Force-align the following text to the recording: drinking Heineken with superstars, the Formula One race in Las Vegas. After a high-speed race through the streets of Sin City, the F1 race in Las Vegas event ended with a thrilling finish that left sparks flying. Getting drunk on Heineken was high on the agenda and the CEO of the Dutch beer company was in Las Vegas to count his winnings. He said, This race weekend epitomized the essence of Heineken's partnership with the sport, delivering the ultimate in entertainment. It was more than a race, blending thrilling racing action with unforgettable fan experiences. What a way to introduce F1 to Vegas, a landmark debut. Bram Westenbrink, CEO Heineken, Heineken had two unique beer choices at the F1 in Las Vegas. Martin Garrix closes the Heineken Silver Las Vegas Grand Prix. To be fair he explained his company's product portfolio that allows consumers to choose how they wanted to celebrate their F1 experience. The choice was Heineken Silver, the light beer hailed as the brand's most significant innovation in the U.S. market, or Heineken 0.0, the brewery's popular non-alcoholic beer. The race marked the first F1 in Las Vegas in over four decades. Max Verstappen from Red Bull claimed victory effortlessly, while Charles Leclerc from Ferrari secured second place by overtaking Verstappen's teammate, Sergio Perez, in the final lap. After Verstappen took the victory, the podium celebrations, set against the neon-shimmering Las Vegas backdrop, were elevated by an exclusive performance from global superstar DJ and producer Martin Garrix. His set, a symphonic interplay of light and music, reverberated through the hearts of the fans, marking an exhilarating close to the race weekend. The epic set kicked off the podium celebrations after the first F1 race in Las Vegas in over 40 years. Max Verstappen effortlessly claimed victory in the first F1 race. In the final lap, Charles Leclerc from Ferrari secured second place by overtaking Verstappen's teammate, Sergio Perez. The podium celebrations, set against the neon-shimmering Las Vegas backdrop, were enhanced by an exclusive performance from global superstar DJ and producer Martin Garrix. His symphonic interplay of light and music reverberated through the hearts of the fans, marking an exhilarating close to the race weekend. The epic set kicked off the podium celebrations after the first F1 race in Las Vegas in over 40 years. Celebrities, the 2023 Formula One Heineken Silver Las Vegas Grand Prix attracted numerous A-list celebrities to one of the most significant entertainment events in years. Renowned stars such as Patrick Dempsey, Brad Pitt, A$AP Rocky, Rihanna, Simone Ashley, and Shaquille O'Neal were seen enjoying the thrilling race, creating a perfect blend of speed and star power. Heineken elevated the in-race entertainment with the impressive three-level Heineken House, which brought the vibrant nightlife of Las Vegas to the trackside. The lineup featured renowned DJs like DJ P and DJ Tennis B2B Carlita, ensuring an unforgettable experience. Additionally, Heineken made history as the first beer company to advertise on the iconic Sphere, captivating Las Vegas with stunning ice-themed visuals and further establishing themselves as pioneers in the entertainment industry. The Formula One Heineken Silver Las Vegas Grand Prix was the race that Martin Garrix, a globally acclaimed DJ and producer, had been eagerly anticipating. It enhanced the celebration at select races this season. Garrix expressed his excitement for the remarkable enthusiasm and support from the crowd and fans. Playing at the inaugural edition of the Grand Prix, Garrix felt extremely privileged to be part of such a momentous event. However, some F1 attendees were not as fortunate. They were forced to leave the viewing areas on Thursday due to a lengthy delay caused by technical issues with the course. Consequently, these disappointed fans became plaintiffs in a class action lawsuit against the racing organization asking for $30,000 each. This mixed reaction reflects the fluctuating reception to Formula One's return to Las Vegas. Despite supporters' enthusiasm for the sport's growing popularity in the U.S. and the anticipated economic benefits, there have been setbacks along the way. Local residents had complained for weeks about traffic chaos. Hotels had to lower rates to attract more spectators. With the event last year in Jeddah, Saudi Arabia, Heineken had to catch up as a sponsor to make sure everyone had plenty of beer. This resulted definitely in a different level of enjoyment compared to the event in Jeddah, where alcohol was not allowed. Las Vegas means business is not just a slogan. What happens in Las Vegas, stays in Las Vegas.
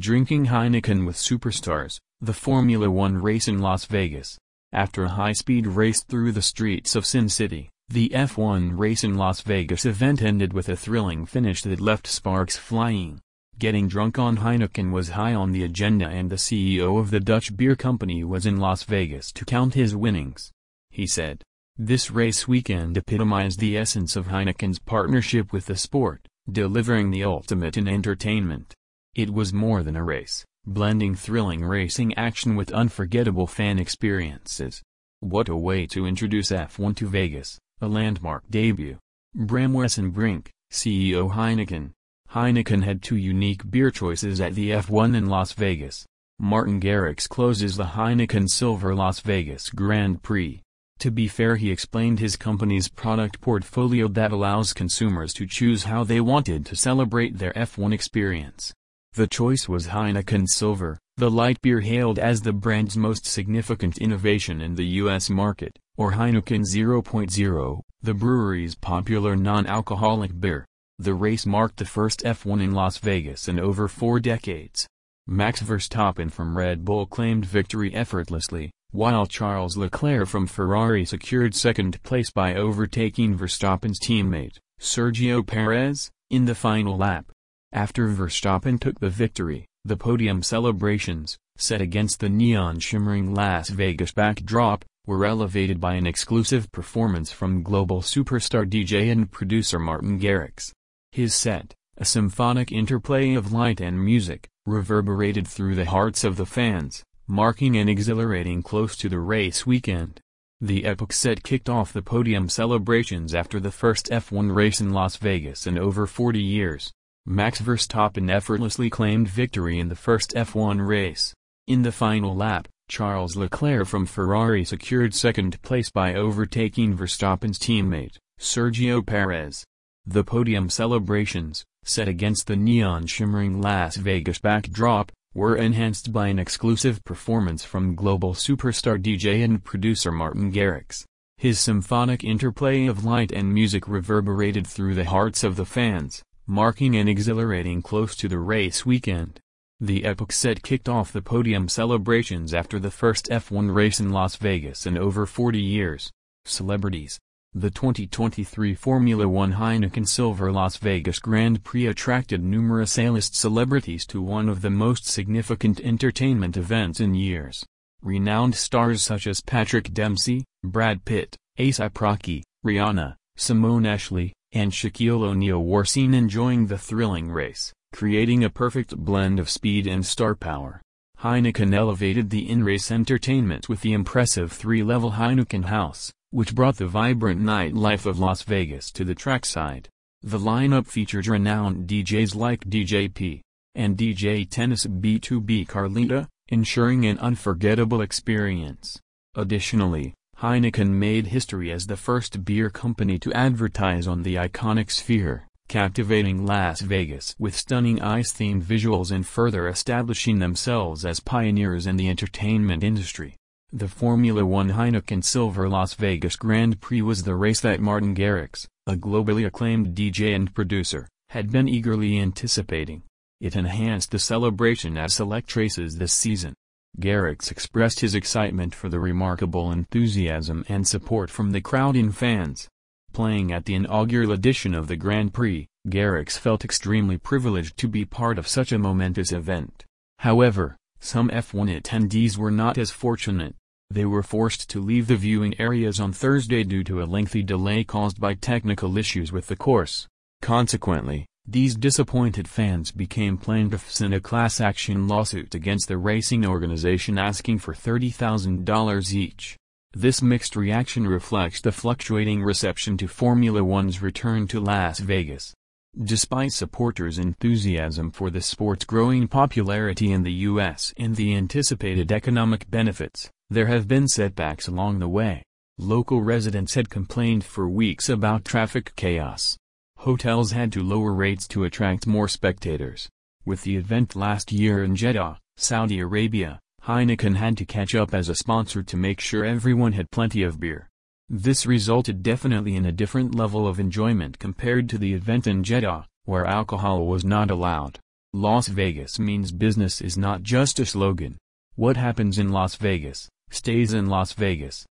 drinking 0.00 0.46
Heineken 0.46 1.04
with 1.04 1.14
superstars, 1.14 2.00
the 2.22 2.32
Formula 2.32 2.90
One 2.90 3.20
race 3.20 3.46
in 3.48 3.58
Las 3.58 3.84
Vegas. 3.84 4.38
After 4.72 5.04
a 5.04 5.10
high-speed 5.10 5.66
race 5.66 6.02
through 6.02 6.32
the 6.32 6.40
streets 6.40 6.96
of 6.96 7.04
Sin 7.04 7.28
City, 7.28 7.68
the 7.86 8.08
F1 8.08 8.78
race 8.78 9.04
in 9.04 9.18
Las 9.18 9.42
Vegas 9.42 9.84
event 9.84 10.22
ended 10.22 10.54
with 10.54 10.70
a 10.70 10.76
thrilling 10.76 11.26
finish 11.26 11.60
that 11.62 11.82
left 11.82 12.06
sparks 12.06 12.56
flying. 12.56 13.20
Getting 13.58 13.88
drunk 13.88 14.18
on 14.18 14.38
Heineken 14.38 14.90
was 14.90 15.10
high 15.10 15.34
on 15.34 15.52
the 15.52 15.64
agenda 15.64 16.08
and 16.08 16.30
the 16.30 16.36
CEO 16.36 16.98
of 16.98 17.10
the 17.10 17.20
Dutch 17.20 17.54
beer 17.54 17.76
company 17.76 18.24
was 18.24 18.46
in 18.46 18.56
Las 18.56 18.84
Vegas 18.84 19.30
to 19.32 19.44
count 19.44 19.74
his 19.74 19.94
winnings. 19.94 20.50
He 20.88 21.06
said, 21.06 21.42
This 21.76 22.10
race 22.10 22.48
weekend 22.48 22.96
epitomized 22.96 23.60
the 23.60 23.76
essence 23.76 24.16
of 24.16 24.28
Heineken's 24.28 24.78
partnership 24.78 25.52
with 25.52 25.66
the 25.66 25.76
sport, 25.76 26.26
delivering 26.50 27.10
the 27.10 27.24
ultimate 27.24 27.76
in 27.76 27.86
entertainment. 27.86 28.74
It 29.14 29.30
was 29.30 29.52
more 29.52 29.82
than 29.82 29.96
a 29.96 30.04
race, 30.04 30.44
blending 30.64 31.14
thrilling 31.14 31.64
racing 31.64 32.14
action 32.14 32.56
with 32.56 32.72
unforgettable 32.72 33.46
fan 33.46 33.78
experiences. 33.78 34.82
What 35.20 35.48
a 35.48 35.56
way 35.56 35.86
to 35.88 36.06
introduce 36.06 36.50
F1 36.50 36.96
to 36.96 37.08
Vegas, 37.08 37.58
a 37.80 37.88
landmark 37.88 38.44
debut. 38.48 38.98
Bram 39.34 39.72
Westenbrink, 39.72 40.48
CEO 40.70 41.32
Heineken, 41.32 41.92
Heineken 42.32 42.84
had 42.84 43.02
two 43.02 43.16
unique 43.16 43.68
beer 43.68 43.90
choices 43.90 44.40
at 44.40 44.54
the 44.54 44.70
F1 44.70 45.16
in 45.16 45.26
Las 45.26 45.52
Vegas. 45.52 46.06
Martin 46.38 46.80
Garrix 46.80 47.28
closes 47.28 47.76
the 47.76 47.96
Heineken 47.96 48.48
Silver 48.48 48.94
Las 48.94 49.18
Vegas 49.18 49.68
Grand 49.68 50.22
Prix. 50.22 50.62
To 51.00 51.10
be 51.10 51.26
fair 51.26 51.56
he 51.56 51.72
explained 51.72 52.20
his 52.20 52.36
company's 52.36 52.88
product 52.88 53.40
portfolio 53.40 54.06
that 54.06 54.30
allows 54.30 54.72
consumers 54.72 55.34
to 55.34 55.46
choose 55.46 55.84
how 55.84 56.04
they 56.04 56.20
wanted 56.20 56.64
to 56.66 56.76
celebrate 56.76 57.38
their 57.38 57.52
F1 57.54 57.92
experience. 57.92 58.72
The 59.14 59.26
choice 59.26 59.68
was 59.68 59.88
Heineken 59.88 60.46
Silver, 60.46 60.96
the 61.16 61.30
light 61.30 61.60
beer 61.62 61.80
hailed 61.80 62.20
as 62.20 62.42
the 62.42 62.52
brand's 62.52 62.96
most 62.96 63.26
significant 63.26 63.98
innovation 63.98 64.60
in 64.60 64.76
the 64.76 64.86
U.S. 65.02 65.28
market, 65.28 65.76
or 65.96 66.12
Heineken 66.12 66.60
0.0, 66.60 67.80
the 68.02 68.14
brewery's 68.14 68.76
popular 68.76 69.34
non-alcoholic 69.34 70.38
beer. 70.38 70.64
The 71.00 71.14
race 71.14 71.44
marked 71.44 71.78
the 71.78 71.86
first 71.86 72.20
F1 72.20 72.62
in 72.62 72.70
Las 72.70 72.98
Vegas 72.98 73.48
in 73.48 73.58
over 73.58 73.88
four 73.88 74.20
decades. 74.20 74.86
Max 75.26 75.60
Verstappen 75.60 76.30
from 76.30 76.56
Red 76.56 76.84
Bull 76.84 77.06
claimed 77.06 77.44
victory 77.44 77.92
effortlessly, 77.92 78.70
while 78.92 79.26
Charles 79.26 79.76
Leclerc 79.76 80.28
from 80.28 80.46
Ferrari 80.46 81.04
secured 81.04 81.56
second 81.56 82.00
place 82.04 82.30
by 82.30 82.54
overtaking 82.54 83.36
Verstappen's 83.36 83.98
teammate, 83.98 84.58
Sergio 84.80 85.44
Perez, 85.44 86.10
in 86.30 86.44
the 86.44 86.54
final 86.54 86.96
lap. 86.96 87.26
After 87.72 88.08
Verstappen 88.08 88.80
took 88.80 88.98
the 88.98 89.10
victory, 89.10 89.66
the 89.84 89.96
podium 89.96 90.42
celebrations, 90.42 91.38
set 91.56 91.80
against 91.80 92.18
the 92.18 92.28
neon-shimmering 92.28 93.32
Las 93.32 93.68
Vegas 93.68 94.10
backdrop, 94.10 94.84
were 95.06 95.24
elevated 95.24 95.80
by 95.80 95.94
an 95.94 96.04
exclusive 96.04 96.70
performance 96.72 97.30
from 97.30 97.62
global 97.62 98.02
superstar 98.02 98.68
DJ 98.68 99.12
and 99.12 99.30
producer 99.30 99.78
Martin 99.78 100.18
Garrix. 100.18 100.72
His 101.12 101.32
set, 101.32 101.72
a 101.96 102.04
symphonic 102.04 102.72
interplay 102.72 103.34
of 103.34 103.52
light 103.52 103.80
and 103.80 104.04
music, 104.04 104.48
reverberated 104.66 105.46
through 105.46 105.76
the 105.76 105.84
hearts 105.84 106.24
of 106.24 106.36
the 106.36 106.46
fans, 106.46 107.04
marking 107.28 107.76
an 107.76 107.88
exhilarating 107.88 108.64
close 108.64 108.96
to 108.96 109.08
the 109.08 109.20
race 109.20 109.64
weekend. 109.64 110.20
The 110.60 110.84
epic 110.84 111.12
set 111.12 111.44
kicked 111.44 111.68
off 111.68 111.92
the 111.92 112.02
podium 112.02 112.48
celebrations 112.48 113.32
after 113.32 113.60
the 113.60 113.70
first 113.70 114.06
F1 114.10 114.54
race 114.54 114.80
in 114.80 114.92
Las 114.92 115.16
Vegas 115.16 115.68
in 115.68 115.78
over 115.78 116.08
40 116.08 116.40
years. 116.40 116.92
Max 117.26 117.60
Verstappen 117.60 118.30
effortlessly 118.30 118.88
claimed 118.88 119.28
victory 119.28 119.78
in 119.78 119.88
the 119.88 119.94
first 119.94 120.32
F1 120.32 120.86
race. 120.86 121.34
In 121.66 121.82
the 121.82 121.92
final 121.92 122.34
lap, 122.34 122.66
Charles 122.88 123.36
Leclerc 123.36 123.86
from 123.86 124.06
Ferrari 124.06 124.64
secured 124.64 125.12
second 125.14 125.60
place 125.60 125.90
by 125.90 126.14
overtaking 126.14 126.96
Verstappen's 126.96 127.58
teammate, 127.58 128.16
Sergio 128.40 129.04
Perez. 129.04 129.64
The 130.06 130.24
podium 130.24 130.70
celebrations, 130.70 131.62
set 131.84 132.08
against 132.08 132.46
the 132.46 132.56
neon-shimmering 132.56 133.60
Las 133.60 133.96
Vegas 133.96 134.38
backdrop, 134.38 135.12
were 135.34 135.56
enhanced 135.56 136.12
by 136.12 136.28
an 136.28 136.38
exclusive 136.38 137.04
performance 137.04 137.62
from 137.62 137.94
global 137.94 138.32
superstar 138.32 139.00
DJ 139.00 139.44
and 139.44 139.62
producer 139.62 140.10
Martin 140.10 140.50
Garrix. 140.50 141.04
His 141.36 141.60
symphonic 141.60 142.24
interplay 142.24 142.86
of 142.86 143.04
light 143.04 143.30
and 143.30 143.52
music 143.52 143.86
reverberated 143.86 144.66
through 144.66 144.94
the 144.94 145.04
hearts 145.04 145.44
of 145.44 145.56
the 145.56 145.66
fans, 145.66 146.22
marking 146.50 146.96
an 146.96 147.06
exhilarating 147.06 147.80
close 147.80 148.16
to 148.16 148.26
the 148.26 148.36
race 148.36 148.84
weekend. 148.84 149.38
The 149.78 150.04
epic 150.04 150.32
set 150.32 150.64
kicked 150.64 150.88
off 150.88 151.12
the 151.12 151.22
podium 151.22 151.68
celebrations 151.68 152.52
after 152.52 152.80
the 152.80 152.90
first 152.90 153.28
F1 153.28 153.72
race 153.72 154.00
in 154.00 154.10
Las 154.10 154.34
Vegas 154.34 154.84
in 154.84 154.98
over 154.98 155.26
40 155.26 155.60
years. 155.60 156.10
Celebrities, 156.44 157.20
the 157.54 157.70
2023 157.70 158.74
Formula 158.74 159.28
One 159.28 159.52
Heineken 159.52 160.08
Silver 160.08 160.50
Las 160.50 160.76
Vegas 160.78 161.20
Grand 161.20 161.62
Prix 161.62 161.86
attracted 161.86 162.42
numerous 162.42 162.98
A-list 162.98 163.36
celebrities 163.36 164.04
to 164.06 164.20
one 164.20 164.48
of 164.48 164.60
the 164.60 164.70
most 164.70 165.06
significant 165.06 165.78
entertainment 165.78 166.56
events 166.56 166.98
in 166.98 167.14
years. 167.14 167.64
Renowned 168.02 168.56
stars 168.56 169.02
such 169.02 169.28
as 169.28 169.40
Patrick 169.40 169.92
Dempsey, 169.92 170.44
Brad 170.64 171.04
Pitt, 171.04 171.36
A$AP 171.60 172.00
Rocky, 172.00 172.42
Rihanna, 172.66 173.14
Simone 173.36 173.86
Ashley, 173.86 174.32
and 174.52 174.72
Shaquille 174.72 175.22
O'Neal 175.22 175.64
were 175.64 175.84
seen 175.84 176.14
enjoying 176.14 176.66
the 176.66 176.78
thrilling 176.78 177.30
race, 177.30 177.72
creating 177.92 178.44
a 178.44 178.50
perfect 178.50 178.96
blend 178.96 179.38
of 179.38 179.50
speed 179.50 179.86
and 179.86 180.04
star 180.04 180.34
power. 180.34 180.80
Heineken 181.20 181.74
elevated 181.74 182.30
the 182.30 182.48
in-race 182.48 182.90
entertainment 182.90 183.68
with 183.68 183.82
the 183.82 183.92
impressive 183.92 184.52
three-level 184.52 185.12
Heineken 185.12 185.66
House, 185.66 186.10
which 186.30 186.54
brought 186.54 186.76
the 186.76 186.86
vibrant 186.86 187.40
nightlife 187.40 188.06
of 188.06 188.18
Las 188.18 188.42
Vegas 188.42 188.90
to 188.92 189.04
the 189.04 189.14
trackside. 189.14 189.88
The 190.22 190.38
lineup 190.38 190.86
featured 190.86 191.26
renowned 191.26 191.86
DJs 191.88 192.34
like 192.34 192.64
DJ 192.64 193.12
P 193.12 193.42
and 193.74 193.96
DJ 193.96 194.48
Tennis 194.48 194.86
B2B 194.86 195.66
Carlita, 195.66 196.26
ensuring 196.48 197.06
an 197.06 197.18
unforgettable 197.18 198.00
experience. 198.00 198.98
Additionally, 199.34 200.14
Heineken 200.40 200.88
made 200.88 201.26
history 201.26 201.70
as 201.70 201.86
the 201.86 201.98
first 201.98 202.46
beer 202.46 202.70
company 202.70 203.18
to 203.18 203.32
advertise 203.34 204.06
on 204.06 204.22
the 204.22 204.36
iconic 204.36 204.90
Sphere, 204.90 205.46
captivating 205.68 206.46
Las 206.46 206.80
Vegas 206.80 207.36
with 207.38 207.54
stunning 207.54 208.00
ice-themed 208.00 208.62
visuals 208.62 209.10
and 209.10 209.26
further 209.26 209.68
establishing 209.68 210.38
themselves 210.38 211.04
as 211.04 211.20
pioneers 211.20 211.86
in 211.86 211.98
the 211.98 212.08
entertainment 212.08 212.82
industry. 212.82 213.36
The 213.70 213.86
Formula 213.86 214.46
One 214.46 214.70
Heineken 214.70 215.22
Silver 215.22 215.68
Las 215.68 215.92
Vegas 215.92 216.36
Grand 216.36 216.80
Prix 216.80 217.02
was 217.02 217.24
the 217.24 217.34
race 217.34 217.60
that 217.60 217.80
Martin 217.80 218.14
Garrix, 218.14 218.66
a 218.86 218.96
globally 218.96 219.46
acclaimed 219.46 219.94
DJ 219.94 220.34
and 220.34 220.54
producer, 220.54 221.06
had 221.28 221.52
been 221.52 221.68
eagerly 221.68 222.18
anticipating. 222.18 223.02
It 223.42 223.56
enhanced 223.56 224.10
the 224.10 224.18
celebration 224.18 224.96
at 224.96 225.10
select 225.10 225.54
races 225.54 225.98
this 225.98 226.14
season. 226.14 226.54
Garrix 226.98 227.50
expressed 227.50 228.00
his 228.00 228.14
excitement 228.14 228.74
for 228.74 228.88
the 228.88 229.00
remarkable 229.00 229.70
enthusiasm 229.70 230.64
and 230.68 230.86
support 230.86 231.30
from 231.30 231.52
the 231.52 231.60
crowd 231.60 231.96
and 231.96 232.16
fans. 232.16 232.68
Playing 233.12 233.52
at 233.52 233.64
the 233.64 233.74
inaugural 233.74 234.32
edition 234.32 234.74
of 234.74 234.86
the 234.86 234.96
Grand 234.96 235.32
Prix, 235.32 235.66
Garrix 235.88 236.38
felt 236.38 236.64
extremely 236.64 237.16
privileged 237.16 237.76
to 237.78 237.88
be 237.88 238.04
part 238.04 238.38
of 238.38 238.46
such 238.46 238.72
a 238.72 238.78
momentous 238.78 239.32
event. 239.32 239.84
However, 240.18 240.76
some 240.98 241.30
F1 241.30 241.80
attendees 241.80 242.36
were 242.36 242.50
not 242.50 242.76
as 242.76 242.90
fortunate. 242.90 243.54
They 243.88 244.04
were 244.04 244.22
forced 244.22 244.68
to 244.70 244.80
leave 244.80 245.06
the 245.06 245.16
viewing 245.16 245.58
areas 245.58 245.98
on 245.98 246.12
Thursday 246.12 246.62
due 246.62 246.84
to 246.84 247.02
a 247.02 247.06
lengthy 247.06 247.42
delay 247.42 247.82
caused 247.82 248.20
by 248.20 248.34
technical 248.34 248.96
issues 248.96 249.32
with 249.32 249.46
the 249.48 249.56
course. 249.56 250.06
Consequently, 250.42 251.26
these 251.50 251.74
disappointed 251.74 252.46
fans 252.46 252.92
became 252.92 253.36
plaintiffs 253.36 254.00
in 254.00 254.12
a 254.12 254.20
class 254.20 254.60
action 254.60 255.08
lawsuit 255.08 255.52
against 255.52 255.88
the 255.88 255.98
racing 255.98 256.46
organization 256.46 257.18
asking 257.18 257.58
for 257.58 257.74
$30,000 257.74 259.12
each. 259.12 259.56
This 259.92 260.22
mixed 260.22 260.54
reaction 260.54 261.08
reflects 261.08 261.60
the 261.60 261.72
fluctuating 261.72 262.44
reception 262.44 262.96
to 262.98 263.08
Formula 263.08 263.64
One's 263.64 264.00
return 264.00 264.46
to 264.46 264.60
Las 264.60 265.00
Vegas. 265.00 265.52
Despite 266.00 266.52
supporters' 266.52 267.18
enthusiasm 267.18 268.12
for 268.12 268.30
the 268.30 268.40
sport's 268.40 268.84
growing 268.84 269.26
popularity 269.26 270.12
in 270.12 270.22
the 270.22 270.46
U.S. 270.50 270.94
and 270.96 271.16
the 271.16 271.34
anticipated 271.34 272.12
economic 272.12 272.70
benefits, 272.70 273.28
there 273.48 273.66
have 273.66 273.88
been 273.88 274.06
setbacks 274.06 274.68
along 274.68 275.00
the 275.00 275.08
way. 275.08 275.42
Local 275.78 276.22
residents 276.22 276.74
had 276.74 276.90
complained 276.90 277.42
for 277.42 277.68
weeks 277.68 278.08
about 278.08 278.44
traffic 278.44 278.94
chaos. 278.94 279.56
Hotels 280.04 280.52
had 280.52 280.72
to 280.72 280.82
lower 280.82 281.12
rates 281.12 281.46
to 281.48 281.64
attract 281.64 282.06
more 282.06 282.26
spectators. 282.26 283.10
With 283.44 283.64
the 283.64 283.76
event 283.76 284.16
last 284.16 284.50
year 284.50 284.82
in 284.82 284.96
Jeddah, 284.96 285.38
Saudi 285.58 286.00
Arabia, 286.00 286.58
Heineken 286.84 287.36
had 287.36 287.58
to 287.58 287.66
catch 287.66 287.94
up 287.94 288.14
as 288.14 288.30
a 288.30 288.34
sponsor 288.34 288.82
to 288.82 288.96
make 288.96 289.20
sure 289.20 289.44
everyone 289.44 289.92
had 289.92 290.10
plenty 290.10 290.42
of 290.42 290.58
beer. 290.58 290.88
This 291.28 291.66
resulted 291.66 292.22
definitely 292.22 292.76
in 292.76 292.86
a 292.86 292.92
different 292.92 293.34
level 293.34 293.68
of 293.68 293.78
enjoyment 293.78 294.38
compared 294.38 294.88
to 294.88 294.96
the 294.96 295.12
event 295.12 295.46
in 295.46 295.62
Jeddah, 295.62 296.06
where 296.24 296.46
alcohol 296.46 297.04
was 297.04 297.22
not 297.22 297.50
allowed. 297.50 298.00
Las 298.32 298.68
Vegas 298.68 299.18
means 299.18 299.52
business 299.52 300.00
is 300.00 300.16
not 300.16 300.42
just 300.42 300.80
a 300.80 300.86
slogan. 300.86 301.36
What 301.74 301.98
happens 301.98 302.38
in 302.38 302.48
Las 302.48 302.74
Vegas, 302.76 303.28
stays 303.50 303.92
in 303.92 304.06
Las 304.06 304.32
Vegas. 304.32 304.86